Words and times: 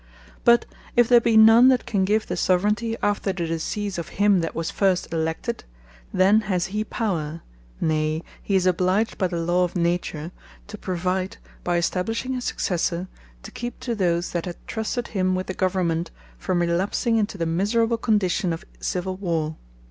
But 0.43 0.65
if 0.95 1.07
there 1.07 1.21
be 1.21 1.37
none 1.37 1.67
that 1.67 1.85
can 1.85 2.05
give 2.05 2.25
the 2.25 2.33
Soveraigntie, 2.35 2.97
after 3.03 3.31
the 3.31 3.45
decease 3.45 3.99
of 3.99 4.07
him 4.17 4.39
that 4.39 4.55
was 4.55 4.71
first 4.71 5.13
elected; 5.13 5.63
then 6.11 6.41
has 6.49 6.65
he 6.73 6.83
power, 6.83 7.43
nay 7.79 8.23
he 8.41 8.55
is 8.55 8.65
obliged 8.65 9.19
by 9.19 9.27
the 9.27 9.37
Law 9.39 9.63
of 9.63 9.75
Nature, 9.75 10.31
to 10.65 10.75
provide, 10.79 11.37
by 11.63 11.77
establishing 11.77 12.33
his 12.33 12.45
Successor, 12.45 13.09
to 13.43 13.51
keep 13.51 13.79
those 13.81 14.31
that 14.31 14.47
had 14.47 14.57
trusted 14.67 15.09
him 15.09 15.35
with 15.35 15.45
the 15.45 15.53
Government, 15.53 16.09
from 16.39 16.61
relapsing 16.63 17.17
into 17.17 17.37
the 17.37 17.45
miserable 17.45 17.97
condition 17.97 18.51
of 18.53 18.65
Civill 18.79 19.17
warre. 19.17 19.53